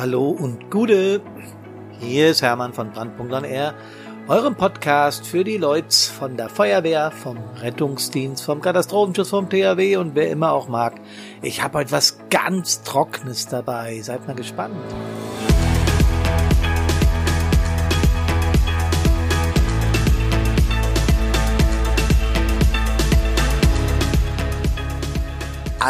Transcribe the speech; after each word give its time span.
Hallo 0.00 0.30
und 0.30 0.70
Gude. 0.70 1.20
Hier 1.98 2.30
ist 2.30 2.40
Hermann 2.40 2.72
von 2.72 2.90
Brandpunkt 2.90 3.34
on 3.34 3.44
Air, 3.44 3.74
eurem 4.28 4.54
Podcast 4.54 5.26
für 5.26 5.44
die 5.44 5.58
Leute 5.58 5.94
von 5.94 6.38
der 6.38 6.48
Feuerwehr, 6.48 7.10
vom 7.10 7.36
Rettungsdienst, 7.60 8.42
vom 8.42 8.62
Katastrophenschutz, 8.62 9.28
vom 9.28 9.50
THW 9.50 9.98
und 9.98 10.14
wer 10.14 10.30
immer 10.30 10.52
auch 10.52 10.68
mag. 10.68 10.94
Ich 11.42 11.62
habe 11.62 11.80
heute 11.80 11.92
was 11.92 12.18
ganz 12.30 12.82
Trockenes 12.82 13.48
dabei. 13.48 14.00
Seid 14.00 14.26
mal 14.26 14.34
gespannt. 14.34 14.74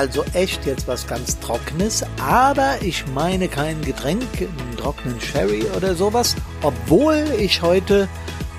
Also 0.00 0.24
echt 0.32 0.64
jetzt 0.64 0.88
was 0.88 1.06
ganz 1.06 1.38
Trockenes, 1.40 2.06
aber 2.18 2.78
ich 2.80 3.06
meine 3.08 3.48
kein 3.48 3.82
Getränk, 3.82 4.24
einen 4.40 4.76
trockenen 4.78 5.20
Sherry 5.20 5.62
oder 5.76 5.94
sowas, 5.94 6.36
obwohl 6.62 7.26
ich 7.38 7.60
heute 7.60 8.08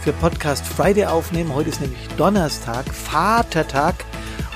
für 0.03 0.13
Podcast 0.13 0.63
Friday 0.63 1.05
aufnehme. 1.05 1.55
Heute 1.55 1.69
ist 1.69 1.81
nämlich 1.81 2.07
Donnerstag, 2.15 2.85
Vatertag. 2.93 4.05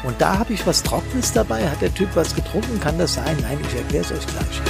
Und 0.04 0.22
da 0.22 0.38
habe 0.38 0.54
ich 0.54 0.68
was 0.68 0.84
Trockenes 0.84 1.34
dabei. 1.34 1.68
Hat 1.68 1.82
der 1.82 1.92
Typ 1.92 2.10
was 2.14 2.36
getrunken? 2.36 2.80
Kann 2.80 3.00
das 3.00 3.16
sein? 3.16 3.36
Nein, 3.42 3.58
ich 3.68 3.76
erkläre 3.76 4.06
es 4.06 4.12
euch 4.12 4.28
gleich. 4.28 4.62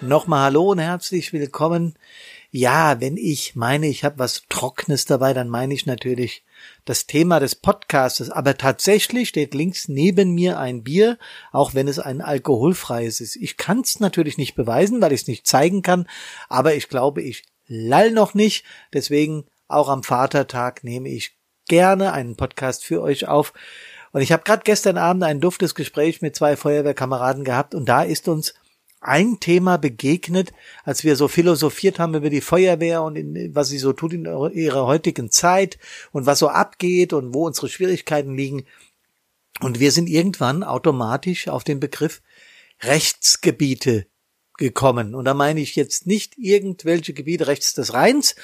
Nochmal 0.00 0.44
Hallo 0.44 0.70
und 0.70 0.78
herzlich 0.78 1.34
willkommen 1.34 1.94
ja, 2.50 3.00
wenn 3.00 3.16
ich 3.18 3.56
meine, 3.56 3.88
ich 3.88 4.04
habe 4.04 4.18
was 4.18 4.42
Trockenes 4.48 5.04
dabei, 5.04 5.34
dann 5.34 5.48
meine 5.48 5.74
ich 5.74 5.84
natürlich 5.84 6.44
das 6.86 7.06
Thema 7.06 7.40
des 7.40 7.54
Podcastes. 7.54 8.30
Aber 8.30 8.56
tatsächlich 8.56 9.28
steht 9.28 9.54
links 9.54 9.88
neben 9.88 10.30
mir 10.30 10.58
ein 10.58 10.82
Bier, 10.82 11.18
auch 11.52 11.74
wenn 11.74 11.88
es 11.88 11.98
ein 11.98 12.22
alkoholfreies 12.22 13.20
ist. 13.20 13.36
Ich 13.36 13.58
kann 13.58 13.80
es 13.80 14.00
natürlich 14.00 14.38
nicht 14.38 14.54
beweisen, 14.54 15.02
weil 15.02 15.12
ich 15.12 15.22
es 15.22 15.26
nicht 15.28 15.46
zeigen 15.46 15.82
kann, 15.82 16.08
aber 16.48 16.74
ich 16.74 16.88
glaube, 16.88 17.22
ich 17.22 17.44
lall 17.66 18.12
noch 18.12 18.32
nicht. 18.32 18.64
Deswegen 18.94 19.44
auch 19.66 19.90
am 19.90 20.02
Vatertag 20.02 20.84
nehme 20.84 21.10
ich 21.10 21.36
gerne 21.68 22.12
einen 22.12 22.36
Podcast 22.36 22.82
für 22.82 23.02
euch 23.02 23.28
auf. 23.28 23.52
Und 24.12 24.22
ich 24.22 24.32
habe 24.32 24.42
gerade 24.44 24.62
gestern 24.64 24.96
Abend 24.96 25.22
ein 25.22 25.40
duftes 25.40 25.74
Gespräch 25.74 26.22
mit 26.22 26.34
zwei 26.34 26.56
Feuerwehrkameraden 26.56 27.44
gehabt 27.44 27.74
und 27.74 27.86
da 27.90 28.02
ist 28.02 28.26
uns 28.26 28.54
ein 29.00 29.38
Thema 29.40 29.76
begegnet, 29.76 30.52
als 30.84 31.04
wir 31.04 31.16
so 31.16 31.28
philosophiert 31.28 31.98
haben 31.98 32.14
über 32.14 32.30
die 32.30 32.40
Feuerwehr 32.40 33.02
und 33.02 33.16
in, 33.16 33.54
was 33.54 33.68
sie 33.68 33.78
so 33.78 33.92
tut 33.92 34.12
in 34.12 34.24
ihrer 34.24 34.86
heutigen 34.86 35.30
Zeit 35.30 35.78
und 36.12 36.26
was 36.26 36.40
so 36.40 36.48
abgeht 36.48 37.12
und 37.12 37.34
wo 37.34 37.46
unsere 37.46 37.68
Schwierigkeiten 37.68 38.34
liegen. 38.34 38.64
Und 39.60 39.80
wir 39.80 39.92
sind 39.92 40.08
irgendwann 40.08 40.62
automatisch 40.62 41.48
auf 41.48 41.64
den 41.64 41.80
Begriff 41.80 42.22
Rechtsgebiete 42.82 44.06
gekommen. 44.56 45.14
Und 45.14 45.24
da 45.24 45.34
meine 45.34 45.60
ich 45.60 45.76
jetzt 45.76 46.06
nicht 46.06 46.36
irgendwelche 46.36 47.12
Gebiete 47.12 47.46
rechts 47.46 47.74
des 47.74 47.94
Rheins, 47.94 48.34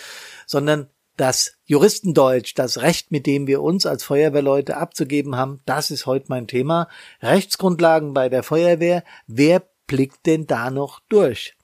sondern 0.47 0.89
das 1.17 1.59
Juristendeutsch, 1.65 2.55
das 2.57 2.81
Recht, 2.81 3.13
mit 3.13 3.27
dem 3.27 3.47
wir 3.47 3.63
uns 3.63 3.87
als 3.87 4.03
Feuerwehrleute 4.03 4.77
abzugeben 4.77 5.37
haben, 5.37 5.61
das 5.65 5.91
ist 5.91 6.07
heute 6.07 6.27
mein 6.29 6.49
Thema. 6.49 6.89
Rechtsgrundlagen 7.23 8.15
bei 8.15 8.29
der 8.29 8.43
Feuerwehr. 8.43 9.05
Wer 9.27 9.63
blickt 9.87 10.27
denn 10.27 10.47
da 10.47 10.71
noch 10.71 11.01
durch? 11.09 11.57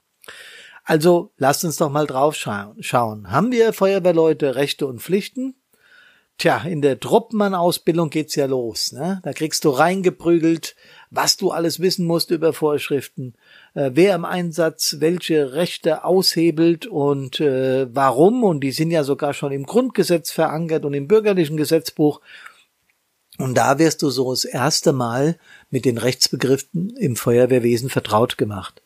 Also 0.83 1.31
lasst 1.37 1.63
uns 1.63 1.77
doch 1.77 1.89
mal 1.89 2.07
drauf 2.07 2.35
schauen. 2.35 3.31
Haben 3.31 3.51
wir 3.51 3.73
Feuerwehrleute 3.73 4.55
Rechte 4.55 4.87
und 4.87 5.01
Pflichten? 5.01 5.55
Tja, 6.37 6.63
in 6.63 6.81
der 6.81 6.99
Truppmann-Ausbildung 6.99 8.09
geht's 8.09 8.33
ja 8.33 8.47
los. 8.47 8.93
Ne? 8.93 9.21
Da 9.23 9.31
kriegst 9.31 9.63
du 9.63 9.69
reingeprügelt, 9.69 10.75
was 11.11 11.37
du 11.37 11.51
alles 11.51 11.79
wissen 11.81 12.07
musst 12.07 12.31
über 12.31 12.51
Vorschriften, 12.51 13.35
äh, 13.75 13.91
wer 13.93 14.15
im 14.15 14.25
Einsatz 14.25 14.95
welche 14.97 15.53
Rechte 15.53 16.03
aushebelt 16.03 16.87
und 16.87 17.39
äh, 17.39 17.93
warum. 17.93 18.43
Und 18.43 18.61
die 18.61 18.71
sind 18.71 18.89
ja 18.89 19.03
sogar 19.03 19.35
schon 19.35 19.51
im 19.51 19.67
Grundgesetz 19.67 20.31
verankert 20.31 20.83
und 20.83 20.95
im 20.95 21.07
bürgerlichen 21.07 21.57
Gesetzbuch. 21.57 22.21
Und 23.41 23.55
da 23.55 23.79
wirst 23.79 24.01
du 24.01 24.09
so 24.09 24.31
das 24.31 24.45
erste 24.45 24.93
Mal 24.93 25.37
mit 25.69 25.85
den 25.85 25.97
Rechtsbegriffen 25.97 26.95
im 26.97 27.15
Feuerwehrwesen 27.15 27.89
vertraut 27.89 28.37
gemacht. 28.37 28.81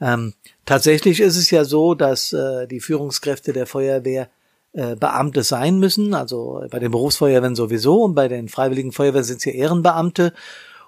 Ähm, 0.00 0.34
tatsächlich 0.64 1.20
ist 1.20 1.36
es 1.36 1.50
ja 1.50 1.64
so, 1.64 1.94
dass 1.94 2.32
äh, 2.32 2.66
die 2.66 2.80
Führungskräfte 2.80 3.52
der 3.52 3.66
Feuerwehr 3.66 4.28
äh, 4.72 4.96
Beamte 4.96 5.42
sein 5.42 5.78
müssen, 5.78 6.14
also 6.14 6.64
bei 6.70 6.78
den 6.78 6.90
Berufsfeuerwehren 6.90 7.54
sowieso 7.54 8.02
und 8.02 8.14
bei 8.14 8.26
den 8.28 8.48
Freiwilligen 8.48 8.92
Feuerwehren 8.92 9.24
sind 9.24 9.38
es 9.38 9.44
ja 9.44 9.52
Ehrenbeamte. 9.52 10.32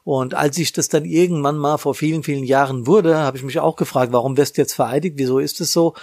Und 0.04 0.34
als 0.34 0.58
ich 0.58 0.72
das 0.72 0.88
dann 0.88 1.04
irgendwann 1.04 1.56
mal 1.56 1.78
vor 1.78 1.94
vielen, 1.94 2.22
vielen 2.22 2.44
Jahren 2.44 2.86
wurde, 2.86 3.16
habe 3.18 3.36
ich 3.38 3.42
mich 3.42 3.58
auch 3.60 3.76
gefragt, 3.76 4.12
warum 4.12 4.36
wirst 4.36 4.56
du 4.56 4.62
jetzt 4.62 4.74
vereidigt? 4.74 5.16
Wieso 5.18 5.38
ist 5.38 5.60
es 5.60 5.72
so? 5.72 5.94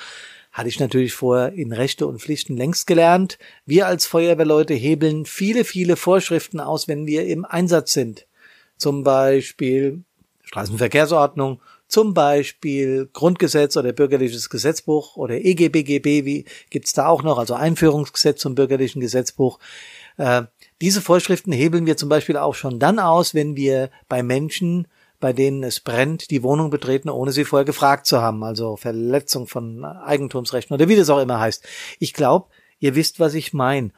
Hatte 0.52 0.70
ich 0.70 0.80
natürlich 0.80 1.14
vorher 1.14 1.54
in 1.54 1.72
Rechte 1.72 2.08
und 2.08 2.22
Pflichten 2.22 2.58
längst 2.58 2.88
gelernt. 2.88 3.38
Wir 3.66 3.88
als 3.88 4.06
Feuerwehrleute 4.06 4.74
hebeln 4.74 5.26
viele, 5.26 5.64
viele 5.64 5.96
Vorschriften 5.96 6.60
aus, 6.60 6.88
wenn 6.88 7.06
wir 7.08 7.26
im 7.28 7.46
Einsatz 7.46 7.94
sind. 7.94 8.28
Zum 8.78 9.04
Beispiel 9.04 10.04
Straßenverkehrsordnung, 10.44 11.62
zum 11.88 12.14
Beispiel 12.14 13.10
Grundgesetz 13.14 13.78
oder 13.78 13.94
bürgerliches 13.94 14.50
Gesetzbuch 14.50 15.16
oder 15.18 15.36
EGBGB, 15.36 16.26
wie 16.26 16.46
gibt's 16.70 16.94
da 16.94 17.08
auch 17.08 17.24
noch, 17.24 17.38
also 17.38 17.54
Einführungsgesetz 17.54 18.42
zum 18.42 18.56
bürgerlichen 18.56 19.02
Gesetzbuch. 19.02 19.60
Äh, 20.18 20.44
diese 20.82 21.02
Vorschriften 21.02 21.52
hebeln 21.52 21.86
wir 21.86 21.98
zum 21.98 22.10
Beispiel 22.10 22.38
auch 22.38 22.56
schon 22.56 22.80
dann 22.80 23.00
aus, 23.00 23.34
wenn 23.34 23.56
wir 23.56 23.90
bei 24.10 24.24
Menschen 24.24 24.88
bei 25.22 25.32
denen 25.32 25.64
es 25.64 25.80
brennt, 25.80 26.30
die 26.32 26.44
Wohnung 26.44 26.70
betreten, 26.70 27.09
ohne 27.09 27.32
sie 27.32 27.46
vorher 27.46 27.66
gefragt 27.66 28.06
zu 28.06 28.22
haben. 28.22 28.44
Also 28.44 28.76
Verletzung 28.76 29.48
von 29.48 29.86
Eigentumsrechten 29.86 30.74
oder 30.74 30.90
wie 30.90 30.98
das 30.98 31.09
auch 31.09 31.20
immer 31.20 31.40
heißt. 31.40 31.66
Ich 32.00 32.14
glaube, 32.14 32.48
ihr 32.80 32.96
wisst, 32.96 33.22
was 33.22 33.34
ich 33.36 33.54
meine. 33.54 33.92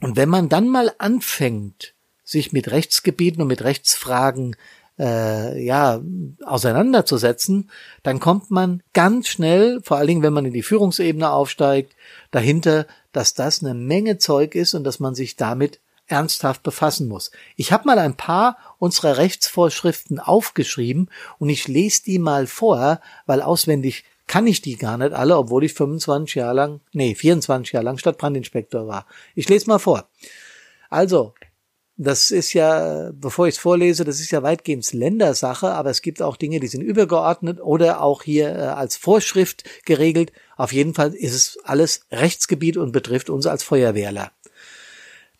Und 0.00 0.16
wenn 0.16 0.28
man 0.28 0.48
dann 0.48 0.68
mal 0.68 0.92
anfängt, 0.98 1.94
sich 2.22 2.52
mit 2.52 2.70
Rechtsgebieten 2.70 3.42
und 3.42 3.48
mit 3.48 3.64
Rechtsfragen 3.64 4.54
äh, 4.98 5.64
ja 5.64 6.00
auseinanderzusetzen, 6.44 7.70
dann 8.02 8.20
kommt 8.20 8.50
man 8.50 8.82
ganz 8.92 9.28
schnell, 9.28 9.80
vor 9.82 9.96
allen 9.96 10.08
Dingen, 10.08 10.22
wenn 10.22 10.34
man 10.34 10.44
in 10.44 10.52
die 10.52 10.62
Führungsebene 10.62 11.30
aufsteigt, 11.30 11.96
dahinter, 12.30 12.86
dass 13.12 13.34
das 13.34 13.64
eine 13.64 13.74
Menge 13.74 14.18
Zeug 14.18 14.54
ist 14.54 14.74
und 14.74 14.84
dass 14.84 15.00
man 15.00 15.14
sich 15.14 15.36
damit 15.36 15.80
ernsthaft 16.08 16.62
befassen 16.62 17.06
muss. 17.08 17.30
Ich 17.56 17.72
habe 17.72 17.86
mal 17.86 17.98
ein 17.98 18.16
paar 18.16 18.56
unserer 18.78 19.16
Rechtsvorschriften 19.16 20.18
aufgeschrieben 20.18 21.10
und 21.38 21.48
ich 21.48 21.68
lese 21.68 22.02
die 22.04 22.18
mal 22.18 22.46
vor, 22.46 23.00
weil 23.26 23.42
auswendig 23.42 24.04
kann 24.26 24.46
ich 24.46 24.60
die 24.60 24.76
gar 24.76 24.98
nicht 24.98 25.12
alle, 25.12 25.36
obwohl 25.38 25.64
ich 25.64 25.74
25 25.74 26.36
Jahre 26.36 26.54
lang, 26.54 26.80
nee, 26.92 27.14
24 27.14 27.72
Jahre 27.72 27.84
lang 27.84 27.98
Stadtbrandinspektor 27.98 28.86
war. 28.86 29.06
Ich 29.34 29.48
lese 29.48 29.68
mal 29.68 29.78
vor. 29.78 30.08
Also, 30.90 31.34
das 32.00 32.30
ist 32.30 32.52
ja, 32.52 33.10
bevor 33.12 33.48
ich 33.48 33.56
es 33.56 33.60
vorlese, 33.60 34.04
das 34.04 34.20
ist 34.20 34.30
ja 34.30 34.44
weitgehend 34.44 34.92
Ländersache, 34.92 35.72
aber 35.72 35.90
es 35.90 36.00
gibt 36.00 36.22
auch 36.22 36.36
Dinge, 36.36 36.60
die 36.60 36.68
sind 36.68 36.82
übergeordnet 36.82 37.60
oder 37.60 38.02
auch 38.02 38.22
hier 38.22 38.54
äh, 38.54 38.60
als 38.60 38.96
Vorschrift 38.96 39.64
geregelt. 39.84 40.32
Auf 40.56 40.72
jeden 40.72 40.94
Fall 40.94 41.12
ist 41.12 41.34
es 41.34 41.58
alles 41.64 42.02
Rechtsgebiet 42.12 42.76
und 42.76 42.92
betrifft 42.92 43.30
uns 43.30 43.46
als 43.46 43.64
Feuerwehrler. 43.64 44.30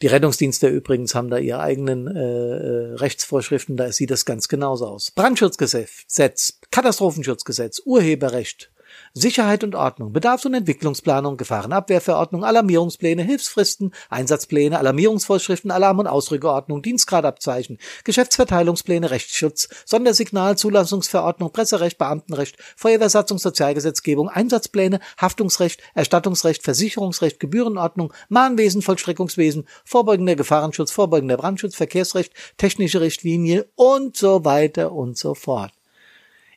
Die 0.00 0.06
Rettungsdienste 0.06 0.68
übrigens 0.68 1.14
haben 1.14 1.28
da 1.28 1.38
ihre 1.38 1.60
eigenen 1.60 2.06
äh, 2.06 2.20
äh, 2.20 2.94
Rechtsvorschriften, 2.94 3.76
da 3.76 3.90
sieht 3.90 4.10
das 4.10 4.24
ganz 4.24 4.48
genauso 4.48 4.86
aus. 4.86 5.10
Brandschutzgesetz, 5.10 6.60
Katastrophenschutzgesetz, 6.70 7.82
Urheberrecht, 7.84 8.70
Sicherheit 9.14 9.64
und 9.64 9.74
Ordnung, 9.74 10.12
Bedarfs- 10.12 10.46
und 10.46 10.54
Entwicklungsplanung, 10.54 11.36
Gefahrenabwehrverordnung, 11.36 12.44
Alarmierungspläne, 12.44 13.22
Hilfsfristen, 13.22 13.92
Einsatzpläne, 14.10 14.78
Alarmierungsvorschriften, 14.78 15.70
Alarm- 15.70 15.98
und 15.98 16.06
Ausrückeordnung, 16.06 16.82
Dienstgradabzeichen, 16.82 17.78
Geschäftsverteilungspläne, 18.04 19.10
Rechtsschutz, 19.10 19.68
Sondersignal, 19.84 20.56
Zulassungsverordnung, 20.56 21.52
Presserecht, 21.52 21.98
Beamtenrecht, 21.98 22.56
Feuerwehrsatzung, 22.76 23.38
Sozialgesetzgebung, 23.38 24.28
Einsatzpläne, 24.28 25.00
Haftungsrecht, 25.18 25.80
Erstattungsrecht, 25.94 26.62
Versicherungsrecht, 26.62 27.40
Gebührenordnung, 27.40 28.12
Mahnwesen, 28.28 28.82
Vollstreckungswesen, 28.82 29.66
vorbeugender 29.84 30.36
Gefahrenschutz, 30.36 30.90
vorbeugender 30.90 31.36
Brandschutz, 31.36 31.76
Verkehrsrecht, 31.76 32.32
technische 32.56 33.00
Richtlinie 33.00 33.68
und 33.74 34.16
so 34.16 34.44
weiter 34.44 34.92
und 34.92 35.16
so 35.18 35.34
fort. 35.34 35.72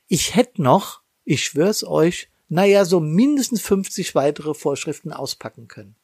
Ich 0.08 0.36
hätte 0.36 0.62
noch 0.62 1.02
ich 1.24 1.44
schwör's 1.44 1.84
euch, 1.84 2.30
naja, 2.50 2.86
so 2.86 3.00
mindestens 3.00 3.62
50 3.62 4.16
weitere 4.16 4.54
Vorschriften 4.54 5.14
auspacken 5.14 5.68
können. 5.68 5.96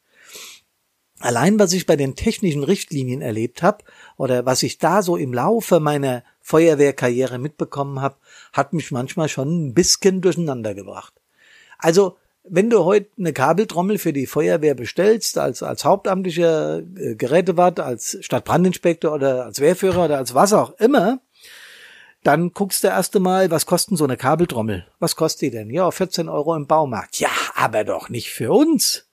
Allein 1.20 1.58
was 1.58 1.74
ich 1.74 1.88
bei 1.88 1.96
den 1.96 2.16
technischen 2.16 2.64
Richtlinien 2.64 3.22
erlebt 3.22 3.64
habe 3.64 3.84
oder 4.18 4.46
was 4.46 4.62
ich 4.62 4.78
da 4.78 5.02
so 5.02 5.18
im 5.18 5.34
Laufe 5.34 5.80
meiner 5.80 6.24
Feuerwehrkarriere 6.42 7.40
mitbekommen 7.40 8.02
habe, 8.02 8.18
hat 8.54 8.74
mich 8.74 8.92
manchmal 8.92 9.28
schon 9.28 9.68
ein 9.68 9.74
bisschen 9.74 10.22
durcheinander 10.22 10.76
gebracht. 10.76 11.14
Also 11.80 12.18
wenn 12.44 12.70
du 12.70 12.86
heute 12.86 13.10
eine 13.18 13.34
Kabeltrommel 13.34 13.98
für 13.98 14.14
die 14.14 14.28
Feuerwehr 14.28 14.74
bestellst, 14.74 15.38
als, 15.38 15.64
als 15.64 15.84
hauptamtlicher 15.84 16.80
äh, 16.80 17.16
Gerätewart, 17.16 17.80
als 17.80 18.18
Stadtbrandinspektor 18.22 19.14
oder 19.14 19.46
als 19.46 19.60
Wehrführer 19.60 20.06
oder 20.06 20.18
als 20.18 20.34
was 20.34 20.54
auch 20.54 20.80
immer, 20.80 21.20
dann 22.28 22.52
guckst 22.52 22.84
du 22.84 22.90
erst 22.90 23.16
einmal, 23.16 23.50
was 23.52 23.66
kosten 23.66 23.96
so 23.96 24.04
eine 24.04 24.18
Kabeltrommel? 24.18 24.86
Was 25.00 25.16
kostet 25.16 25.44
die 25.44 25.52
denn? 25.52 25.70
Ja, 25.70 25.90
14 25.90 26.28
Euro 26.28 26.58
im 26.58 26.68
Baumarkt. 26.68 27.22
Ja, 27.22 27.30
aber 27.56 27.86
doch 27.86 28.10
nicht 28.10 28.32
für 28.32 28.52
uns. 28.52 29.08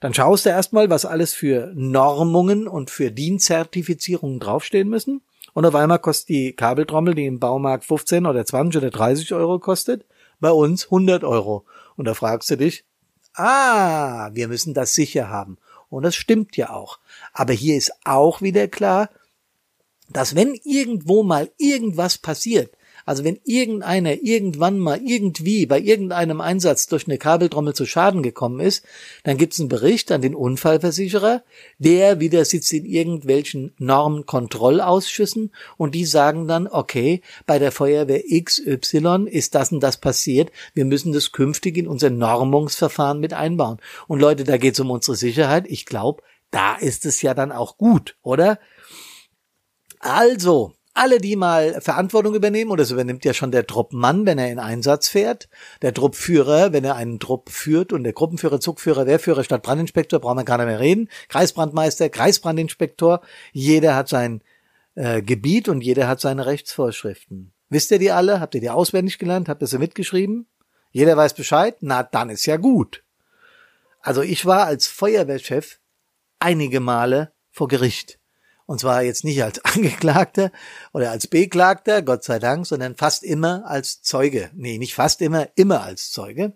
Dann 0.00 0.14
schaust 0.14 0.46
du 0.46 0.48
erstmal, 0.48 0.88
was 0.88 1.04
alles 1.04 1.34
für 1.34 1.70
Normungen 1.74 2.66
und 2.66 2.88
für 2.88 3.10
DIN-Zertifizierungen 3.10 4.40
draufstehen 4.40 4.88
müssen. 4.88 5.20
Und 5.52 5.66
auf 5.66 5.74
einmal 5.74 5.98
kostet 5.98 6.30
die 6.30 6.52
Kabeltrommel, 6.54 7.14
die 7.14 7.26
im 7.26 7.40
Baumarkt 7.40 7.84
15 7.84 8.24
oder 8.24 8.46
20 8.46 8.80
oder 8.80 8.90
30 8.90 9.34
Euro 9.34 9.58
kostet, 9.58 10.06
bei 10.40 10.50
uns 10.50 10.86
100 10.86 11.24
Euro. 11.24 11.66
Und 11.96 12.06
da 12.06 12.14
fragst 12.14 12.48
du 12.48 12.56
dich, 12.56 12.86
ah, 13.34 14.30
wir 14.32 14.48
müssen 14.48 14.72
das 14.72 14.94
sicher 14.94 15.28
haben. 15.28 15.58
Und 15.90 16.04
das 16.04 16.14
stimmt 16.14 16.56
ja 16.56 16.70
auch. 16.70 17.00
Aber 17.34 17.52
hier 17.52 17.76
ist 17.76 17.92
auch 18.06 18.40
wieder 18.40 18.66
klar, 18.66 19.10
dass 20.12 20.34
wenn 20.34 20.54
irgendwo 20.64 21.22
mal 21.22 21.50
irgendwas 21.58 22.18
passiert, 22.18 22.70
also 23.06 23.24
wenn 23.24 23.40
irgendeiner 23.44 24.22
irgendwann 24.22 24.78
mal 24.78 25.00
irgendwie 25.04 25.66
bei 25.66 25.80
irgendeinem 25.80 26.40
Einsatz 26.40 26.86
durch 26.86 27.06
eine 27.06 27.18
Kabeltrommel 27.18 27.74
zu 27.74 27.86
Schaden 27.86 28.22
gekommen 28.22 28.60
ist, 28.60 28.84
dann 29.24 29.36
gibt 29.36 29.52
es 29.52 29.60
einen 29.60 29.68
Bericht 29.68 30.12
an 30.12 30.22
den 30.22 30.34
Unfallversicherer, 30.34 31.42
der 31.78 32.20
wieder 32.20 32.44
sitzt 32.44 32.72
in 32.72 32.84
irgendwelchen 32.84 33.72
Normkontrollausschüssen 33.78 35.52
und 35.76 35.94
die 35.94 36.04
sagen 36.04 36.46
dann, 36.46 36.68
okay, 36.68 37.22
bei 37.46 37.58
der 37.58 37.72
Feuerwehr 37.72 38.22
XY 38.22 39.26
ist 39.28 39.54
das 39.54 39.72
und 39.72 39.80
das 39.80 39.96
passiert, 39.96 40.50
wir 40.74 40.84
müssen 40.84 41.12
das 41.12 41.32
künftig 41.32 41.76
in 41.78 41.88
unser 41.88 42.10
Normungsverfahren 42.10 43.20
mit 43.20 43.32
einbauen. 43.32 43.78
Und 44.06 44.20
Leute, 44.20 44.44
da 44.44 44.56
geht 44.56 44.74
es 44.74 44.80
um 44.80 44.90
unsere 44.90 45.16
Sicherheit. 45.16 45.66
Ich 45.68 45.86
glaube, 45.86 46.22
da 46.50 46.76
ist 46.76 47.06
es 47.06 47.22
ja 47.22 47.34
dann 47.34 47.52
auch 47.52 47.76
gut, 47.76 48.16
oder? 48.22 48.58
Also, 50.00 50.72
alle, 50.94 51.18
die 51.18 51.36
mal 51.36 51.80
Verantwortung 51.80 52.34
übernehmen, 52.34 52.70
oder 52.70 52.82
das 52.82 52.90
übernimmt 52.90 53.24
ja 53.24 53.32
schon 53.32 53.52
der 53.52 53.66
Truppmann, 53.66 54.26
wenn 54.26 54.38
er 54.38 54.50
in 54.50 54.58
Einsatz 54.58 55.08
fährt, 55.08 55.48
der 55.82 55.94
Truppführer, 55.94 56.72
wenn 56.72 56.84
er 56.84 56.96
einen 56.96 57.20
Trupp 57.20 57.50
führt 57.50 57.92
und 57.92 58.04
der 58.04 58.12
Gruppenführer, 58.12 58.60
Zugführer, 58.60 59.06
Wehrführer, 59.06 59.44
Stadtbrandinspektor, 59.44 60.18
braucht 60.20 60.36
man 60.36 60.44
gar 60.44 60.58
nicht 60.58 60.66
mehr 60.66 60.80
reden, 60.80 61.08
Kreisbrandmeister, 61.28 62.08
Kreisbrandinspektor, 62.08 63.20
jeder 63.52 63.94
hat 63.94 64.08
sein 64.08 64.42
äh, 64.94 65.22
Gebiet 65.22 65.68
und 65.68 65.82
jeder 65.82 66.08
hat 66.08 66.20
seine 66.20 66.46
Rechtsvorschriften. 66.46 67.52
Wisst 67.68 67.90
ihr 67.90 67.98
die 67.98 68.10
alle? 68.10 68.40
Habt 68.40 68.54
ihr 68.54 68.60
die 68.60 68.70
auswendig 68.70 69.18
gelernt? 69.18 69.48
Habt 69.48 69.62
ihr 69.62 69.68
sie 69.68 69.78
mitgeschrieben? 69.78 70.48
Jeder 70.90 71.16
weiß 71.16 71.34
Bescheid? 71.34 71.76
Na, 71.80 72.02
dann 72.02 72.30
ist 72.30 72.46
ja 72.46 72.56
gut. 72.56 73.04
Also 74.00 74.22
ich 74.22 74.44
war 74.44 74.66
als 74.66 74.88
Feuerwehrchef 74.88 75.78
einige 76.40 76.80
Male 76.80 77.32
vor 77.52 77.68
Gericht. 77.68 78.19
Und 78.70 78.78
zwar 78.78 79.02
jetzt 79.02 79.24
nicht 79.24 79.42
als 79.42 79.58
Angeklagter 79.64 80.52
oder 80.92 81.10
als 81.10 81.26
Beklagter, 81.26 82.02
Gott 82.02 82.22
sei 82.22 82.38
Dank, 82.38 82.68
sondern 82.68 82.94
fast 82.94 83.24
immer 83.24 83.64
als 83.66 84.00
Zeuge. 84.00 84.48
Nee, 84.54 84.78
nicht 84.78 84.94
fast 84.94 85.22
immer, 85.22 85.48
immer 85.56 85.82
als 85.82 86.12
Zeuge. 86.12 86.52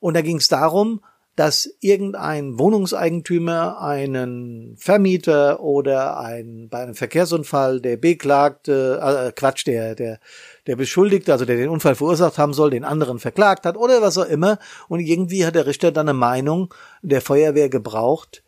Und 0.00 0.14
da 0.14 0.22
ging 0.22 0.38
es 0.38 0.48
darum, 0.48 1.02
dass 1.34 1.68
irgendein 1.80 2.58
Wohnungseigentümer 2.58 3.82
einen 3.82 4.78
Vermieter 4.78 5.60
oder 5.60 6.18
ein, 6.18 6.70
bei 6.70 6.78
einem 6.78 6.94
Verkehrsunfall 6.94 7.82
der 7.82 7.98
Beklagte, 7.98 8.98
äh, 9.02 9.32
Quatsch, 9.32 9.66
der, 9.66 9.94
der, 9.94 10.20
der 10.66 10.76
Beschuldigte, 10.76 11.34
also 11.34 11.44
der 11.44 11.56
den 11.56 11.68
Unfall 11.68 11.96
verursacht 11.96 12.38
haben 12.38 12.54
soll, 12.54 12.70
den 12.70 12.84
anderen 12.84 13.18
verklagt 13.18 13.66
hat 13.66 13.76
oder 13.76 14.00
was 14.00 14.16
auch 14.16 14.24
immer. 14.24 14.58
Und 14.88 15.00
irgendwie 15.00 15.44
hat 15.44 15.54
der 15.54 15.66
Richter 15.66 15.92
dann 15.92 16.08
eine 16.08 16.16
Meinung 16.16 16.72
der 17.02 17.20
Feuerwehr 17.20 17.68
gebraucht, 17.68 18.42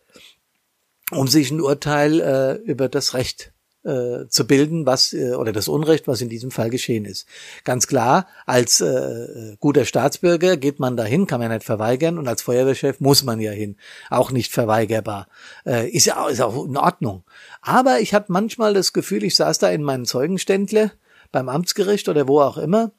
um 1.10 1.28
sich 1.28 1.50
ein 1.50 1.60
Urteil 1.60 2.20
äh, 2.20 2.54
über 2.70 2.88
das 2.88 3.14
Recht 3.14 3.52
äh, 3.84 4.26
zu 4.28 4.46
bilden, 4.46 4.86
was 4.86 5.12
äh, 5.12 5.34
oder 5.34 5.52
das 5.52 5.68
Unrecht, 5.68 6.08
was 6.08 6.20
in 6.20 6.28
diesem 6.28 6.50
Fall 6.50 6.70
geschehen 6.70 7.04
ist. 7.04 7.26
Ganz 7.64 7.86
klar, 7.86 8.26
als 8.44 8.80
äh, 8.80 9.56
guter 9.60 9.84
Staatsbürger 9.84 10.56
geht 10.56 10.80
man 10.80 10.96
dahin, 10.96 11.26
kann 11.26 11.40
man 11.40 11.50
nicht 11.50 11.64
verweigern 11.64 12.18
und 12.18 12.28
als 12.28 12.42
Feuerwehrchef 12.42 13.00
muss 13.00 13.24
man 13.24 13.40
ja 13.40 13.52
hin, 13.52 13.76
auch 14.10 14.30
nicht 14.30 14.52
verweigerbar. 14.52 15.28
Äh, 15.64 15.88
ist 15.90 16.06
ja 16.06 16.28
ist 16.28 16.40
auch 16.40 16.66
in 16.66 16.76
Ordnung. 16.76 17.24
Aber 17.62 18.00
ich 18.00 18.14
hatte 18.14 18.32
manchmal 18.32 18.74
das 18.74 18.92
Gefühl, 18.92 19.24
ich 19.24 19.36
saß 19.36 19.58
da 19.58 19.70
in 19.70 19.82
meinem 19.82 20.04
Zeugenständle 20.04 20.92
beim 21.32 21.48
Amtsgericht 21.48 22.08
oder 22.08 22.28
wo 22.28 22.40
auch 22.40 22.58
immer 22.58 22.92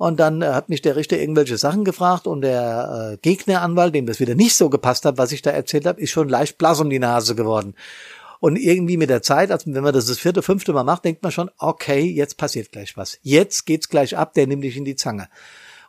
und 0.00 0.18
dann 0.18 0.40
äh, 0.40 0.46
hat 0.46 0.70
mich 0.70 0.80
der 0.80 0.96
Richter 0.96 1.18
irgendwelche 1.18 1.58
Sachen 1.58 1.84
gefragt 1.84 2.26
und 2.26 2.40
der 2.40 3.12
äh, 3.12 3.16
Gegneranwalt, 3.18 3.94
dem 3.94 4.06
das 4.06 4.18
wieder 4.18 4.34
nicht 4.34 4.56
so 4.56 4.70
gepasst 4.70 5.04
hat, 5.04 5.18
was 5.18 5.30
ich 5.30 5.42
da 5.42 5.50
erzählt 5.50 5.84
habe, 5.84 6.00
ist 6.00 6.08
schon 6.08 6.30
leicht 6.30 6.56
blass 6.56 6.80
um 6.80 6.88
die 6.88 6.98
Nase 6.98 7.34
geworden. 7.34 7.74
Und 8.38 8.56
irgendwie 8.56 8.96
mit 8.96 9.10
der 9.10 9.20
Zeit, 9.20 9.50
also 9.50 9.74
wenn 9.74 9.82
man 9.82 9.92
das 9.92 10.06
das 10.06 10.18
vierte, 10.18 10.40
fünfte 10.40 10.72
Mal 10.72 10.84
macht, 10.84 11.04
denkt 11.04 11.22
man 11.22 11.32
schon, 11.32 11.50
okay, 11.58 12.00
jetzt 12.00 12.38
passiert 12.38 12.72
gleich 12.72 12.96
was. 12.96 13.18
Jetzt 13.20 13.66
geht's 13.66 13.90
gleich 13.90 14.16
ab, 14.16 14.32
der 14.32 14.46
nimmt 14.46 14.64
dich 14.64 14.78
in 14.78 14.86
die 14.86 14.96
Zange. 14.96 15.28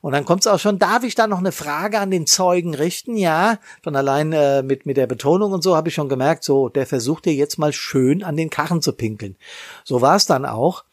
Und 0.01 0.11
dann 0.11 0.25
kommt 0.25 0.41
es 0.41 0.47
auch 0.47 0.59
schon, 0.59 0.77
darf 0.77 1.05
ich 1.05 1.15
da 1.15 1.27
noch 1.27 1.39
eine 1.39 1.53
Frage 1.53 1.99
an 1.99 2.11
den 2.11 2.27
Zeugen 2.27 2.75
richten? 2.75 3.15
Ja, 3.15 3.59
von 3.81 3.95
allein 3.95 4.33
äh, 4.33 4.61
mit, 4.61 4.85
mit 4.85 4.97
der 4.97 5.07
Betonung 5.07 5.53
und 5.53 5.63
so 5.63 5.77
habe 5.77 5.87
ich 5.87 5.95
schon 5.95 6.09
gemerkt, 6.09 6.43
so, 6.43 6.67
der 6.67 6.85
versucht 6.85 7.23
dir 7.23 7.33
jetzt 7.33 7.57
mal 7.57 7.71
schön 7.71 8.23
an 8.23 8.35
den 8.35 8.49
Karren 8.49 8.81
zu 8.81 8.91
pinkeln. 8.91 9.37
So 9.85 10.01
war 10.01 10.17
es 10.17 10.25
dann 10.25 10.45
auch. 10.45 10.83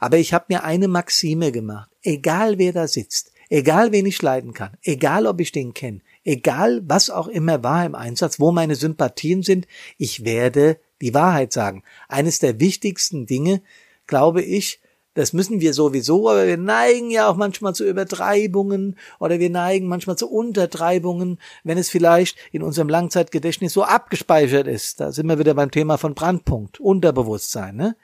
Aber 0.00 0.18
ich 0.18 0.32
habe 0.32 0.46
mir 0.48 0.64
eine 0.64 0.88
Maxime 0.88 1.52
gemacht. 1.52 1.90
Egal 2.02 2.58
wer 2.58 2.72
da 2.72 2.88
sitzt, 2.88 3.32
egal 3.48 3.92
wen 3.92 4.06
ich 4.06 4.20
leiden 4.22 4.52
kann, 4.52 4.76
egal 4.82 5.26
ob 5.26 5.40
ich 5.40 5.52
den 5.52 5.74
kenne, 5.74 6.00
egal 6.24 6.82
was 6.84 7.10
auch 7.10 7.28
immer 7.28 7.62
war 7.62 7.84
im 7.84 7.94
Einsatz, 7.94 8.40
wo 8.40 8.52
meine 8.52 8.74
Sympathien 8.74 9.42
sind, 9.42 9.66
ich 9.96 10.24
werde 10.24 10.78
die 11.00 11.14
Wahrheit 11.14 11.52
sagen. 11.52 11.82
Eines 12.08 12.38
der 12.38 12.60
wichtigsten 12.60 13.26
Dinge, 13.26 13.62
glaube 14.06 14.42
ich, 14.42 14.80
das 15.18 15.32
müssen 15.32 15.60
wir 15.60 15.74
sowieso, 15.74 16.28
aber 16.28 16.46
wir 16.46 16.56
neigen 16.56 17.10
ja 17.10 17.28
auch 17.28 17.34
manchmal 17.34 17.74
zu 17.74 17.84
Übertreibungen 17.84 18.96
oder 19.18 19.40
wir 19.40 19.50
neigen 19.50 19.88
manchmal 19.88 20.14
zu 20.14 20.30
Untertreibungen, 20.30 21.40
wenn 21.64 21.76
es 21.76 21.90
vielleicht 21.90 22.38
in 22.52 22.62
unserem 22.62 22.88
Langzeitgedächtnis 22.88 23.72
so 23.72 23.82
abgespeichert 23.82 24.68
ist. 24.68 25.00
Da 25.00 25.10
sind 25.10 25.26
wir 25.26 25.40
wieder 25.40 25.54
beim 25.54 25.72
Thema 25.72 25.98
von 25.98 26.14
Brandpunkt, 26.14 26.78
Unterbewusstsein. 26.78 27.74
Ne? 27.74 27.96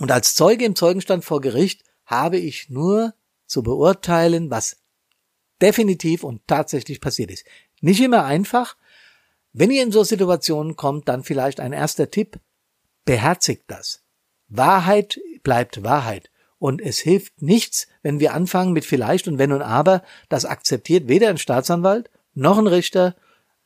Und 0.00 0.10
als 0.10 0.34
Zeuge 0.34 0.64
im 0.64 0.74
Zeugenstand 0.74 1.24
vor 1.24 1.40
Gericht 1.40 1.84
habe 2.06 2.38
ich 2.38 2.70
nur 2.70 3.14
zu 3.46 3.62
beurteilen, 3.62 4.50
was 4.50 4.78
definitiv 5.60 6.24
und 6.24 6.40
tatsächlich 6.46 7.00
passiert 7.00 7.30
ist. 7.30 7.44
Nicht 7.82 8.00
immer 8.00 8.24
einfach. 8.24 8.76
Wenn 9.52 9.70
ihr 9.70 9.82
in 9.82 9.92
so 9.92 10.02
Situationen 10.02 10.74
kommt, 10.76 11.08
dann 11.08 11.22
vielleicht 11.22 11.60
ein 11.60 11.74
erster 11.74 12.10
Tipp. 12.10 12.40
Beherzigt 13.04 13.64
das. 13.66 14.02
Wahrheit 14.48 15.20
bleibt 15.42 15.82
Wahrheit. 15.82 16.30
Und 16.58 16.80
es 16.80 16.98
hilft 16.98 17.42
nichts, 17.42 17.86
wenn 18.02 18.20
wir 18.20 18.32
anfangen 18.32 18.72
mit 18.72 18.86
vielleicht 18.86 19.28
und 19.28 19.38
wenn 19.38 19.52
und 19.52 19.62
aber. 19.62 20.02
Das 20.30 20.46
akzeptiert 20.46 21.08
weder 21.08 21.28
ein 21.28 21.38
Staatsanwalt, 21.38 22.10
noch 22.34 22.58
ein 22.58 22.66
Richter, 22.66 23.16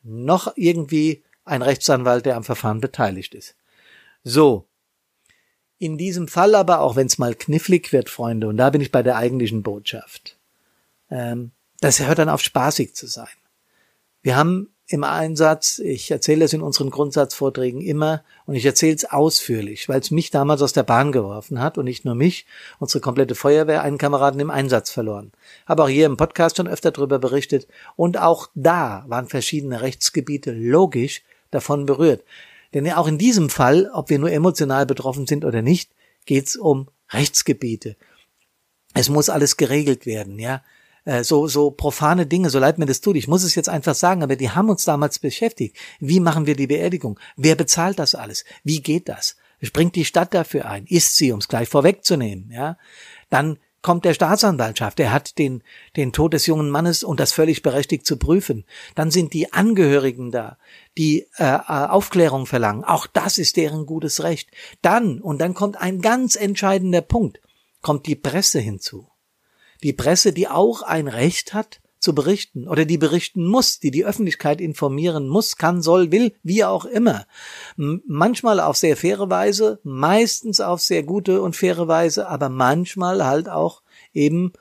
noch 0.03 0.53
irgendwie 0.57 1.23
ein 1.45 1.61
Rechtsanwalt, 1.61 2.25
der 2.25 2.35
am 2.35 2.43
Verfahren 2.43 2.81
beteiligt 2.81 3.35
ist. 3.35 3.55
So, 4.23 4.67
in 5.77 5.97
diesem 5.97 6.27
Fall 6.27 6.55
aber, 6.55 6.79
auch 6.79 6.95
wenn 6.95 7.07
es 7.07 7.17
mal 7.17 7.35
knifflig 7.35 7.91
wird, 7.91 8.09
Freunde, 8.09 8.47
und 8.47 8.57
da 8.57 8.69
bin 8.69 8.81
ich 8.81 8.91
bei 8.91 9.03
der 9.03 9.17
eigentlichen 9.17 9.63
Botschaft, 9.63 10.37
ähm, 11.09 11.51
das 11.81 11.99
hört 11.99 12.19
dann 12.19 12.29
auf 12.29 12.41
spaßig 12.41 12.95
zu 12.95 13.07
sein. 13.07 13.27
Wir 14.21 14.35
haben 14.35 14.69
im 14.87 15.03
Einsatz, 15.03 15.79
ich 15.79 16.11
erzähle 16.11 16.45
es 16.45 16.53
in 16.53 16.61
unseren 16.61 16.91
Grundsatzvorträgen 16.91 17.81
immer 17.81 18.23
und 18.45 18.53
ich 18.53 18.65
erzähle 18.65 18.95
es 18.95 19.05
ausführlich, 19.05 19.89
weil 19.89 19.99
es 19.99 20.11
mich 20.11 20.29
damals 20.29 20.61
aus 20.61 20.73
der 20.73 20.83
Bahn 20.83 21.11
geworfen 21.11 21.59
hat 21.59 21.77
und 21.77 21.85
nicht 21.85 22.05
nur 22.05 22.13
mich, 22.13 22.45
unsere 22.79 23.01
komplette 23.01 23.33
Feuerwehr, 23.33 23.81
einen 23.81 23.97
Kameraden 23.97 24.39
im 24.39 24.51
Einsatz 24.51 24.91
verloren. 24.91 25.31
Habe 25.65 25.83
auch 25.83 25.89
hier 25.89 26.05
im 26.05 26.17
Podcast 26.17 26.57
schon 26.57 26.67
öfter 26.67 26.91
darüber 26.91 27.17
berichtet 27.17 27.67
und 27.95 28.19
auch 28.19 28.49
da 28.53 29.05
waren 29.07 29.27
verschiedene 29.27 29.81
Rechtsgebiete 29.81 30.51
logisch 30.51 31.23
davon 31.49 31.87
berührt. 31.87 32.23
Denn 32.75 32.91
auch 32.91 33.07
in 33.07 33.17
diesem 33.17 33.49
Fall, 33.49 33.89
ob 33.93 34.09
wir 34.09 34.19
nur 34.19 34.31
emotional 34.31 34.85
betroffen 34.85 35.25
sind 35.27 35.45
oder 35.45 35.61
nicht, 35.61 35.91
geht 36.25 36.47
es 36.47 36.57
um 36.57 36.89
Rechtsgebiete. 37.09 37.95
Es 38.93 39.07
muss 39.07 39.29
alles 39.29 39.55
geregelt 39.55 40.05
werden, 40.05 40.37
ja. 40.37 40.61
Äh, 41.05 41.23
so, 41.23 41.47
so 41.47 41.71
profane 41.71 42.25
Dinge, 42.25 42.49
so 42.49 42.59
leid 42.59 42.77
mir 42.77 42.85
das 42.85 42.99
tut. 42.99 43.15
Ich 43.15 43.29
muss 43.29 43.43
es 43.43 43.55
jetzt 43.55 43.69
einfach 43.69 43.95
sagen, 43.95 44.23
aber 44.23 44.35
die 44.35 44.49
haben 44.49 44.69
uns 44.69 44.83
damals 44.83 45.19
beschäftigt. 45.19 45.77
Wie 46.01 46.19
machen 46.19 46.47
wir 46.47 46.55
die 46.57 46.67
Beerdigung? 46.67 47.17
Wer 47.37 47.55
bezahlt 47.55 47.97
das 47.97 48.13
alles? 48.13 48.43
Wie 48.65 48.81
geht 48.81 49.07
das? 49.07 49.37
Springt 49.61 49.95
die 49.95 50.03
Stadt 50.03 50.33
dafür 50.33 50.65
ein? 50.65 50.85
Ist 50.85 51.15
sie, 51.15 51.31
um 51.31 51.39
es 51.39 51.47
gleich 51.47 51.69
vorwegzunehmen, 51.69 52.51
ja? 52.51 52.77
Dann 53.29 53.57
kommt 53.85 54.03
der 54.03 54.15
Staatsanwaltschaft, 54.15 54.97
der 54.97 55.13
hat 55.13 55.37
den, 55.37 55.61
den 55.95 56.11
Tod 56.11 56.33
des 56.33 56.47
jungen 56.47 56.71
Mannes 56.71 57.03
und 57.03 57.19
das 57.19 57.33
völlig 57.33 57.61
berechtigt 57.61 58.03
zu 58.03 58.17
prüfen. 58.17 58.65
Dann 58.95 59.11
sind 59.11 59.31
die 59.31 59.53
Angehörigen 59.53 60.31
da, 60.31 60.57
die 60.97 61.27
äh, 61.37 61.43
äh, 61.43 61.59
Aufklärung 61.67 62.47
verlangen. 62.47 62.83
Auch 62.83 63.05
das 63.05 63.37
ist 63.37 63.57
deren 63.57 63.85
gutes 63.85 64.23
Recht. 64.23 64.49
Dann, 64.81 65.21
und 65.21 65.37
dann 65.37 65.53
kommt 65.53 65.79
ein 65.79 66.01
ganz 66.01 66.35
entscheidender 66.35 67.01
Punkt, 67.01 67.39
kommt 67.83 68.07
die 68.07 68.15
Presse 68.15 68.59
hinzu. 68.59 69.07
Die 69.83 69.93
Presse, 69.93 70.33
die 70.33 70.47
auch 70.47 70.81
ein 70.81 71.07
Recht 71.07 71.53
hat, 71.53 71.79
zu 72.05 72.15
berichten 72.15 72.67
oder 72.67 72.85
die 72.85 72.97
berichten 72.97 73.45
muss, 73.45 73.79
die 73.79 73.91
die 73.91 74.05
Öffentlichkeit 74.05 74.61
informieren 74.61 75.27
muss, 75.27 75.57
kann, 75.57 75.81
soll, 75.81 76.11
will, 76.11 76.33
wie 76.43 76.63
auch 76.63 76.85
immer. 76.85 77.25
Manchmal 77.75 78.61
auf 78.61 78.77
sehr 78.77 78.95
faire 78.95 79.29
Weise, 79.29 79.79
meistens 79.83 80.61
auf 80.61 80.79
sehr 80.81 81.03
gute 81.03 81.41
und 81.41 81.55
faire 81.55 81.87
Weise, 81.87 82.29
aber 82.29 82.47
manchmal 82.47 83.25
halt 83.25 83.49
auch 83.49 83.81
eben 84.13 84.53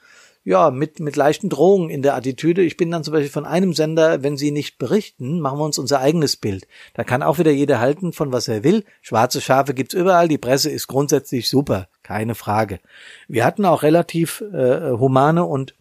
ja, 0.45 0.71
mit, 0.71 1.01
mit 1.01 1.17
leichten 1.17 1.49
Drohungen 1.49 1.91
in 1.91 2.03
der 2.03 2.15
Attitüde. 2.15 2.63
Ich 2.63 2.77
bin 2.77 2.91
dann 2.91 3.03
zum 3.03 3.13
Beispiel 3.13 3.31
von 3.31 3.47
einem 3.47 3.73
Sender, 3.73 4.23
wenn 4.23 4.37
sie 4.37 4.51
nicht 4.51 4.79
berichten, 4.79 5.41
machen 5.41 5.59
wir 5.59 5.65
uns 5.65 5.79
unser 5.79 6.01
eigenes 6.01 6.37
Bild. 6.37 6.67
Da 6.93 7.05
kann 7.05 7.23
auch 7.23 7.39
wieder 7.39 7.51
jeder 7.51 7.81
halten, 7.81 8.13
von 8.13 8.33
was 8.33 8.49
er 8.49 8.63
will. 8.63 8.85
Schwarze 9.01 9.41
Schafe 9.41 9.73
gibt's 9.73 9.95
überall. 9.95 10.29
Die 10.29 10.39
Presse 10.39 10.71
ist 10.71 10.87
grundsätzlich 10.87 11.49
super. 11.49 11.89
Keine 12.03 12.35
Frage. 12.35 12.81
Wir 13.27 13.45
hatten 13.45 13.65
auch 13.65 13.83
relativ 13.83 14.43
äh, 14.53 14.91
humane 14.93 15.45
und 15.45 15.75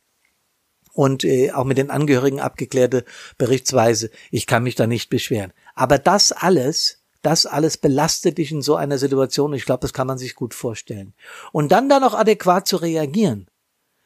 und 0.94 1.24
äh, 1.24 1.52
auch 1.52 1.66
mit 1.66 1.78
den 1.78 1.90
Angehörigen 1.90 2.40
abgeklärte 2.40 3.04
Berichtsweise. 3.38 4.10
Ich 4.32 4.48
kann 4.48 4.64
mich 4.64 4.76
da 4.76 4.88
nicht 4.88 5.10
beschweren. 5.10 5.52
Aber 5.76 5.98
das 5.98 6.32
alles, 6.32 7.04
das 7.22 7.46
alles 7.46 7.78
belastet 7.78 8.38
dich 8.38 8.52
in 8.52 8.62
so 8.62 8.76
einer 8.76 8.98
Situation. 8.98 9.54
Ich 9.54 9.66
glaube, 9.66 9.82
das 9.82 9.94
kann 9.94 10.08
man 10.08 10.18
sich 10.18 10.36
gut 10.36 10.54
vorstellen. 10.54 11.14
Und 11.52 11.72
dann 11.72 11.90
da 11.90 12.00
noch 12.00 12.14
adäquat 12.14 12.68
zu 12.68 12.78
reagieren 12.78 13.50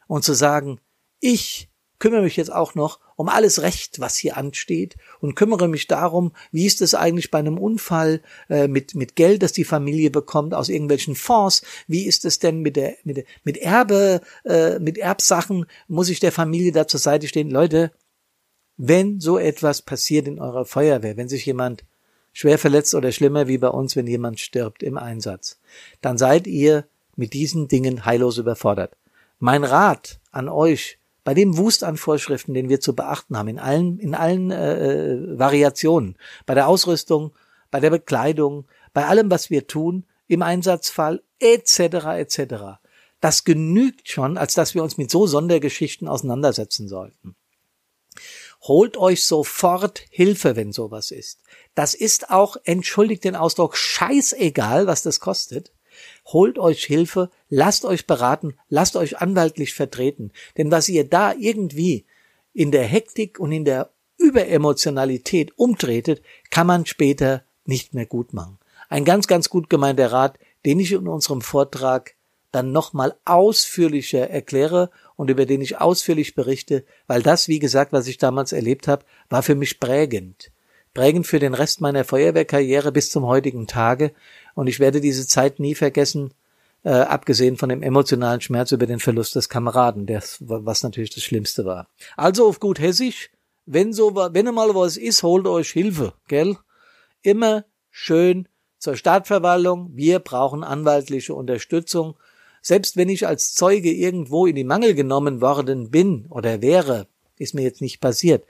und 0.08 0.24
zu 0.24 0.34
sagen, 0.34 0.80
ich 1.20 1.70
kümmere 2.00 2.22
mich 2.22 2.38
jetzt 2.38 2.54
auch 2.54 2.74
noch 2.74 3.00
um 3.18 3.28
alles 3.30 3.62
Recht, 3.62 4.00
was 4.00 4.16
hier 4.16 4.38
ansteht 4.38 4.96
und 5.20 5.36
kümmere 5.36 5.68
mich 5.68 5.88
darum, 5.88 6.32
wie 6.52 6.66
ist 6.66 6.82
es 6.82 6.96
eigentlich 6.96 7.32
bei 7.32 7.40
einem 7.40 7.58
Unfall 7.58 8.22
äh, 8.48 8.68
mit 8.70 8.96
mit 8.96 9.16
Geld, 9.16 9.44
das 9.44 9.52
die 9.52 9.66
Familie 9.66 10.12
bekommt 10.12 10.54
aus 10.54 10.70
irgendwelchen 10.70 11.16
Fonds, 11.16 11.64
wie 11.88 12.06
ist 12.06 12.24
es 12.24 12.40
denn 12.40 12.62
mit 12.62 12.78
der 12.78 12.96
mit 13.04 13.18
der, 13.18 13.24
mit 13.44 13.58
Erbe 13.58 14.22
äh, 14.46 14.80
mit 14.80 14.98
Erbsachen, 15.00 15.66
muss 15.88 16.10
ich 16.10 16.22
der 16.22 16.32
Familie 16.32 16.72
da 16.72 16.88
zur 16.88 17.00
Seite 17.00 17.28
stehen, 17.28 17.50
Leute, 17.50 17.92
wenn 18.78 19.20
so 19.20 19.40
etwas 19.40 19.82
passiert 19.82 20.28
in 20.28 20.40
eurer 20.40 20.66
Feuerwehr, 20.66 21.18
wenn 21.18 21.28
sich 21.28 21.46
jemand 21.46 21.84
schwer 22.34 22.60
verletzt 22.60 22.94
oder 22.94 23.12
schlimmer 23.12 23.48
wie 23.48 23.58
bei 23.58 23.70
uns, 23.70 23.96
wenn 23.96 24.06
jemand 24.06 24.40
stirbt 24.40 24.84
im 24.84 24.96
Einsatz, 24.96 25.60
dann 26.02 26.20
seid 26.20 26.46
ihr 26.46 26.86
mit 27.16 27.34
diesen 27.34 27.68
Dingen 27.68 28.06
heillos 28.06 28.38
überfordert. 28.38 28.96
Mein 29.40 29.64
Rat 29.64 30.20
an 30.32 30.50
euch 30.50 30.97
bei 31.28 31.34
dem 31.34 31.58
Wust 31.58 31.84
an 31.84 31.98
Vorschriften, 31.98 32.54
den 32.54 32.70
wir 32.70 32.80
zu 32.80 32.96
beachten 32.96 33.38
haben, 33.38 33.50
in 33.50 33.60
allen, 33.60 34.00
in 34.00 34.16
allen 34.16 34.50
äh, 34.50 35.12
äh, 35.12 35.38
Variationen, 35.38 36.16
bei 36.46 36.54
der 36.54 36.70
Ausrüstung, 36.70 37.36
bei 37.70 37.82
der 37.82 37.90
Bekleidung, 37.90 38.66
bei 38.94 39.08
allem, 39.08 39.30
was 39.30 39.50
wir 39.50 39.68
tun, 39.68 40.06
im 40.28 40.42
Einsatzfall, 40.42 41.22
etc., 41.40 41.80
etc. 42.16 42.80
Das 43.20 43.44
genügt 43.44 44.08
schon, 44.08 44.38
als 44.38 44.54
dass 44.54 44.74
wir 44.74 44.82
uns 44.82 44.98
mit 44.98 45.12
so 45.12 45.28
Sondergeschichten 45.28 46.08
auseinandersetzen 46.08 46.88
sollten. 46.88 47.36
Holt 48.62 48.96
euch 48.96 49.26
sofort 49.26 50.06
Hilfe, 50.10 50.56
wenn 50.56 50.72
sowas 50.72 51.12
ist. 51.12 51.42
Das 51.76 51.94
ist 51.94 52.30
auch, 52.30 52.56
entschuldigt 52.64 53.26
den 53.26 53.36
Ausdruck, 53.36 53.76
scheißegal, 53.76 54.88
was 54.88 55.04
das 55.04 55.20
kostet 55.20 55.74
holt 56.28 56.60
euch 56.60 56.84
Hilfe, 56.84 57.30
lasst 57.50 57.86
euch 57.86 58.08
beraten, 58.08 58.56
lasst 58.70 58.96
euch 58.96 59.20
anwaltlich 59.20 59.74
vertreten. 59.74 60.32
Denn 60.58 60.72
was 60.72 60.90
ihr 60.90 61.04
da 61.04 61.34
irgendwie 61.34 62.06
in 62.54 62.72
der 62.72 62.84
Hektik 62.84 63.40
und 63.40 63.52
in 63.52 63.66
der 63.66 63.92
Überemotionalität 64.18 65.58
umtretet, 65.58 66.22
kann 66.50 66.68
man 66.68 66.86
später 66.86 67.44
nicht 67.66 67.94
mehr 67.94 68.06
gut 68.06 68.34
machen. 68.34 68.58
Ein 68.90 69.06
ganz, 69.06 69.28
ganz 69.28 69.50
gut 69.50 69.70
gemeinter 69.70 70.12
Rat, 70.12 70.40
den 70.66 70.80
ich 70.80 70.92
in 70.92 71.08
unserem 71.08 71.42
Vortrag 71.42 72.16
dann 72.52 72.72
nochmal 72.72 73.16
ausführlicher 73.26 74.30
erkläre 74.30 74.90
und 75.16 75.30
über 75.30 75.46
den 75.46 75.62
ich 75.62 75.80
ausführlich 75.80 76.34
berichte, 76.34 76.86
weil 77.06 77.22
das, 77.22 77.48
wie 77.48 77.60
gesagt, 77.60 77.92
was 77.92 78.08
ich 78.08 78.18
damals 78.18 78.54
erlebt 78.54 78.88
habe, 78.88 79.06
war 79.30 79.44
für 79.44 79.56
mich 79.56 79.80
prägend. 79.80 80.52
Prägend 80.94 81.28
für 81.28 81.40
den 81.40 81.54
Rest 81.54 81.82
meiner 81.82 82.04
Feuerwehrkarriere 82.04 82.92
bis 82.92 83.12
zum 83.12 83.26
heutigen 83.26 83.68
Tage 83.68 84.14
und 84.58 84.66
ich 84.66 84.80
werde 84.80 85.02
diese 85.02 85.28
Zeit 85.28 85.60
nie 85.60 85.76
vergessen, 85.76 86.34
äh, 86.84 86.90
abgesehen 86.90 87.58
von 87.58 87.70
dem 87.70 87.84
emotionalen 87.84 88.42
Schmerz 88.42 88.72
über 88.72 88.88
den 88.88 89.00
Verlust 89.00 89.36
des 89.36 89.50
Kameraden, 89.50 90.08
das, 90.08 90.38
was 90.40 90.82
natürlich 90.82 91.14
das 91.14 91.24
Schlimmste 91.24 91.64
war. 91.64 91.88
Also 92.16 92.48
auf 92.48 92.60
gut 92.60 92.80
Hessisch, 92.80 93.30
wenn 93.68 93.94
so, 93.94 94.16
wenn 94.16 94.46
mal 94.56 94.74
was 94.74 94.98
ist, 94.98 95.22
holt 95.22 95.46
euch 95.46 95.70
Hilfe, 95.70 96.14
gell? 96.28 96.58
Immer 97.22 97.66
schön 97.92 98.48
zur 98.80 98.96
Stadtverwaltung. 98.96 99.92
Wir 99.94 100.18
brauchen 100.18 100.64
anwaltliche 100.64 101.36
Unterstützung. 101.36 102.16
Selbst 102.64 102.98
wenn 102.98 103.10
ich 103.10 103.28
als 103.28 103.54
Zeuge 103.54 103.92
irgendwo 103.92 104.48
in 104.48 104.56
die 104.56 104.64
Mangel 104.64 104.96
genommen 104.96 105.40
worden 105.40 105.92
bin 105.92 106.26
oder 106.32 106.64
wäre, 106.64 107.06
ist 107.38 107.54
mir 107.54 107.62
jetzt 107.62 107.82
nicht 107.82 108.02
passiert, 108.02 108.44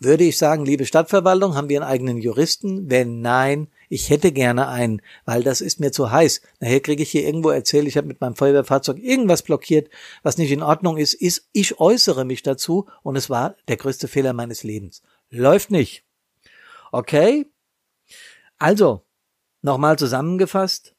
würde 0.00 0.24
ich 0.24 0.38
sagen, 0.38 0.64
liebe 0.64 0.86
Stadtverwaltung, 0.86 1.54
haben 1.54 1.68
wir 1.68 1.82
einen 1.82 1.90
eigenen 1.90 2.16
Juristen? 2.16 2.88
Wenn 2.88 3.20
nein, 3.20 3.68
ich 3.88 4.10
hätte 4.10 4.32
gerne 4.32 4.68
einen, 4.68 5.02
weil 5.24 5.42
das 5.42 5.60
ist 5.60 5.80
mir 5.80 5.92
zu 5.92 6.10
heiß. 6.10 6.40
Nachher 6.60 6.80
kriege 6.80 7.02
ich 7.02 7.10
hier 7.10 7.26
irgendwo 7.26 7.50
erzählt, 7.50 7.86
ich 7.86 7.96
habe 7.96 8.06
mit 8.06 8.20
meinem 8.20 8.36
Feuerwehrfahrzeug 8.36 8.98
irgendwas 8.98 9.42
blockiert, 9.42 9.88
was 10.22 10.38
nicht 10.38 10.50
in 10.50 10.62
Ordnung 10.62 10.96
ist, 10.96 11.14
ist, 11.14 11.48
ich 11.52 11.78
äußere 11.78 12.24
mich 12.24 12.42
dazu 12.42 12.86
und 13.02 13.16
es 13.16 13.30
war 13.30 13.56
der 13.68 13.76
größte 13.76 14.08
Fehler 14.08 14.32
meines 14.32 14.62
Lebens. 14.62 15.02
Läuft 15.30 15.70
nicht. 15.70 16.04
Okay? 16.92 17.46
Also, 18.58 19.02
nochmal 19.62 19.98
zusammengefasst, 19.98 20.94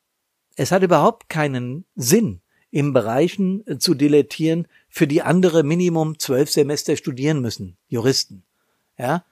es 0.56 0.72
hat 0.72 0.84
überhaupt 0.84 1.30
keinen 1.30 1.86
Sinn, 1.96 2.42
im 2.72 2.94
Bereichen 2.94 3.64
zu 3.80 3.94
dilettieren, 3.94 4.68
für 4.90 5.08
die 5.08 5.22
andere 5.22 5.64
Minimum 5.64 6.20
zwölf 6.20 6.52
Semester 6.52 6.96
studieren 6.98 7.42
müssen, 7.42 7.78
Juristen. 7.88 8.44
Ja, 8.98 9.24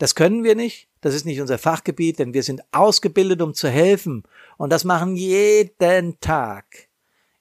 das 0.00 0.14
können 0.14 0.44
wir 0.44 0.54
nicht. 0.54 0.88
Das 1.02 1.14
ist 1.14 1.26
nicht 1.26 1.42
unser 1.42 1.58
Fachgebiet, 1.58 2.18
denn 2.18 2.32
wir 2.32 2.42
sind 2.42 2.62
ausgebildet, 2.72 3.42
um 3.42 3.52
zu 3.52 3.68
helfen. 3.68 4.22
Und 4.56 4.70
das 4.70 4.84
machen 4.84 5.14
jeden 5.14 6.18
Tag 6.20 6.88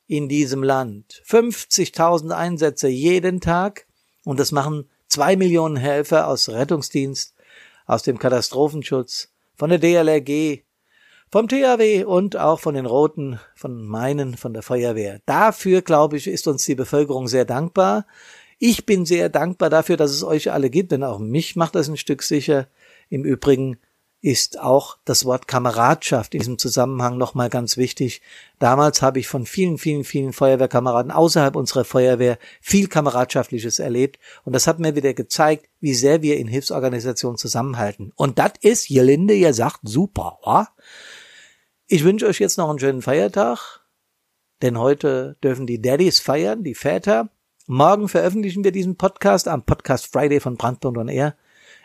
in 0.07 0.27
diesem 0.27 0.61
Land. 0.61 1.23
50.000 1.25 2.31
Einsätze 2.31 2.89
jeden 2.89 3.39
Tag. 3.39 3.85
Und 4.25 4.41
das 4.41 4.51
machen 4.51 4.89
zwei 5.07 5.37
Millionen 5.37 5.77
Helfer 5.77 6.27
aus 6.27 6.49
Rettungsdienst, 6.49 7.33
aus 7.85 8.03
dem 8.03 8.19
Katastrophenschutz, 8.19 9.29
von 9.55 9.69
der 9.69 9.79
DLRG, 9.79 10.63
vom 11.31 11.47
THW 11.47 12.03
und 12.03 12.35
auch 12.35 12.59
von 12.59 12.75
den 12.75 12.85
Roten, 12.85 13.39
von 13.55 13.85
meinen, 13.85 14.35
von 14.35 14.53
der 14.53 14.63
Feuerwehr. 14.63 15.21
Dafür, 15.25 15.81
glaube 15.81 16.17
ich, 16.17 16.27
ist 16.27 16.45
uns 16.45 16.65
die 16.65 16.75
Bevölkerung 16.75 17.29
sehr 17.29 17.45
dankbar. 17.45 18.05
Ich 18.59 18.85
bin 18.85 19.05
sehr 19.05 19.29
dankbar 19.29 19.69
dafür, 19.69 19.95
dass 19.95 20.11
es 20.11 20.23
euch 20.23 20.51
alle 20.51 20.69
gibt, 20.69 20.91
denn 20.91 21.03
auch 21.03 21.19
mich 21.19 21.55
macht 21.55 21.75
das 21.75 21.87
ein 21.87 21.95
Stück 21.95 22.21
sicher. 22.21 22.67
Im 23.09 23.23
Übrigen 23.23 23.77
ist 24.21 24.59
auch 24.59 24.97
das 25.05 25.23
Wort 25.23 25.47
Kameradschaft 25.47 26.33
in 26.33 26.41
diesem 26.41 26.57
Zusammenhang 26.57 27.17
nochmal 27.17 27.49
ganz 27.49 27.77
wichtig. 27.77 28.21
Damals 28.59 29.01
habe 29.01 29.19
ich 29.19 29.29
von 29.29 29.45
vielen, 29.45 29.77
vielen, 29.77 30.03
vielen 30.03 30.33
Feuerwehrkameraden 30.33 31.09
außerhalb 31.09 31.55
unserer 31.55 31.85
Feuerwehr 31.85 32.37
viel 32.59 32.87
Kameradschaftliches 32.87 33.79
erlebt 33.79 34.19
und 34.43 34.51
das 34.51 34.67
hat 34.67 34.79
mir 34.79 34.93
wieder 34.93 35.13
gezeigt, 35.13 35.69
wie 35.79 35.93
sehr 35.93 36.21
wir 36.21 36.35
in 36.35 36.49
Hilfsorganisationen 36.49 37.37
zusammenhalten. 37.37 38.11
Und 38.15 38.39
das 38.39 38.53
ist, 38.59 38.89
Jelinde, 38.89 39.35
ihr 39.35 39.53
sagt, 39.53 39.79
super, 39.83 40.37
wa? 40.43 40.67
Ich 41.87 42.03
wünsche 42.03 42.27
euch 42.27 42.39
jetzt 42.39 42.57
noch 42.57 42.69
einen 42.69 42.79
schönen 42.79 43.01
Feiertag, 43.01 43.79
denn 44.61 44.77
heute 44.77 45.37
dürfen 45.41 45.65
die 45.65 45.81
Daddys 45.81 46.19
feiern, 46.19 46.65
die 46.65 46.75
Väter. 46.75 47.29
Morgen 47.71 48.09
veröffentlichen 48.09 48.63
wir 48.63 48.71
diesen 48.71 48.95
Podcast 48.95 49.47
am 49.47 49.61
Podcast 49.61 50.11
Friday 50.11 50.39
von 50.39 50.57
Brandpunkt 50.57 50.97
on 50.97 51.07
Air. 51.07 51.35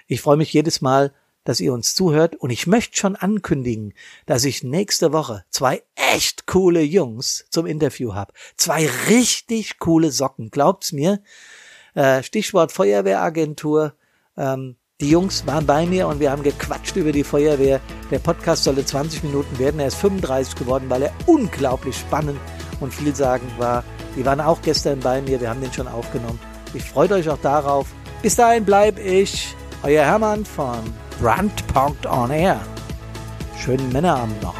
Ich 0.06 0.22
freue 0.22 0.38
mich 0.38 0.50
jedes 0.50 0.80
Mal, 0.80 1.12
dass 1.44 1.60
ihr 1.60 1.74
uns 1.74 1.94
zuhört 1.94 2.36
und 2.36 2.48
ich 2.48 2.66
möchte 2.66 2.96
schon 2.96 3.16
ankündigen, 3.16 3.92
dass 4.24 4.46
ich 4.46 4.62
nächste 4.62 5.12
Woche 5.12 5.44
zwei 5.50 5.82
echt 5.94 6.46
coole 6.46 6.80
Jungs 6.80 7.44
zum 7.50 7.66
Interview 7.66 8.14
habe. 8.14 8.32
Zwei 8.56 8.88
richtig 9.10 9.78
coole 9.78 10.10
Socken, 10.10 10.50
glaubt's 10.50 10.92
mir. 10.92 11.20
Äh, 11.92 12.22
Stichwort 12.22 12.72
Feuerwehragentur. 12.72 13.92
Ähm, 14.38 14.76
die 15.02 15.10
Jungs 15.10 15.46
waren 15.46 15.66
bei 15.66 15.84
mir 15.84 16.08
und 16.08 16.18
wir 16.18 16.30
haben 16.30 16.44
gequatscht 16.44 16.96
über 16.96 17.12
die 17.12 17.24
Feuerwehr. 17.24 17.82
Der 18.10 18.20
Podcast 18.20 18.64
sollte 18.64 18.86
20 18.86 19.22
Minuten 19.22 19.58
werden. 19.58 19.80
Er 19.80 19.88
ist 19.88 19.96
35 19.96 20.54
geworden, 20.54 20.86
weil 20.88 21.02
er 21.02 21.12
unglaublich 21.26 21.94
spannend 21.94 22.40
und 22.80 22.94
vielsagend 22.94 23.58
war. 23.58 23.84
Die 24.16 24.24
waren 24.24 24.40
auch 24.40 24.60
gestern 24.62 25.00
bei 25.00 25.20
mir. 25.20 25.40
Wir 25.40 25.50
haben 25.50 25.60
den 25.60 25.72
schon 25.72 25.88
aufgenommen. 25.88 26.38
Ich 26.72 26.84
freue 26.84 27.10
euch 27.10 27.28
auch 27.28 27.38
darauf. 27.42 27.86
Bis 28.22 28.36
dahin 28.36 28.64
bleibe 28.64 29.00
ich, 29.00 29.54
euer 29.82 30.04
Hermann 30.04 30.44
von 30.44 30.78
Brandpunkt 31.20 32.06
on 32.06 32.30
Air. 32.30 32.60
Schönen 33.58 33.92
Männerabend 33.92 34.42
noch. 34.42 34.54